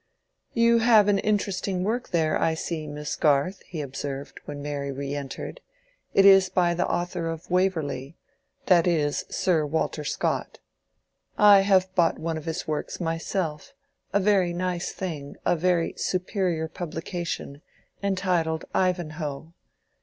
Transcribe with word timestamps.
"You 0.55 0.79
have 0.79 1.07
an 1.09 1.19
interesting 1.19 1.83
work 1.83 2.09
there, 2.09 2.35
I 2.35 2.55
see, 2.55 2.87
Miss 2.87 3.15
Garth," 3.15 3.61
he 3.67 3.81
observed, 3.81 4.39
when 4.45 4.59
Mary 4.59 4.91
re 4.91 5.13
entered. 5.13 5.61
"It 6.15 6.25
is 6.25 6.49
by 6.49 6.73
the 6.73 6.87
author 6.87 7.29
of 7.29 7.51
'Waverley': 7.51 8.17
that 8.65 8.87
is 8.87 9.25
Sir 9.29 9.63
Walter 9.63 10.03
Scott. 10.03 10.57
I 11.37 11.59
have 11.59 11.93
bought 11.93 12.17
one 12.17 12.35
of 12.35 12.45
his 12.45 12.67
works 12.67 12.99
myself—a 12.99 14.19
very 14.19 14.53
nice 14.53 14.91
thing, 14.91 15.35
a 15.45 15.55
very 15.55 15.93
superior 15.97 16.67
publication, 16.67 17.61
entitled 18.01 18.65
'Ivanhoe. 18.73 19.53